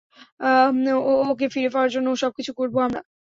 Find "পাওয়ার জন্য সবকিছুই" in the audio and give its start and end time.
1.73-2.57